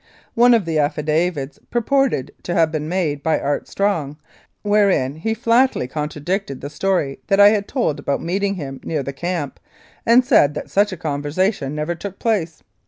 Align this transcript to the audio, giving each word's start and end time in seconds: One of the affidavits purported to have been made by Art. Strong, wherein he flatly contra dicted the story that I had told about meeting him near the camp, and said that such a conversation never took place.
One 0.33 0.55
of 0.55 0.65
the 0.65 0.79
affidavits 0.79 1.59
purported 1.69 2.31
to 2.41 2.55
have 2.55 2.71
been 2.71 2.89
made 2.89 3.21
by 3.21 3.39
Art. 3.39 3.67
Strong, 3.67 4.17
wherein 4.63 5.15
he 5.17 5.35
flatly 5.35 5.87
contra 5.87 6.19
dicted 6.19 6.59
the 6.59 6.71
story 6.71 7.19
that 7.27 7.39
I 7.39 7.49
had 7.49 7.67
told 7.67 7.99
about 7.99 8.19
meeting 8.19 8.55
him 8.55 8.79
near 8.83 9.03
the 9.03 9.13
camp, 9.13 9.59
and 10.03 10.25
said 10.25 10.55
that 10.55 10.71
such 10.71 10.91
a 10.91 10.97
conversation 10.97 11.75
never 11.75 11.93
took 11.93 12.17
place. 12.17 12.63